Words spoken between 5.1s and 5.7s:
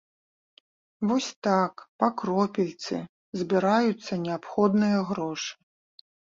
грошы.